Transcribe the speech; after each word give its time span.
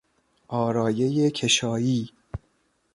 آرایهی 0.47 1.31
کشایی 1.31 2.09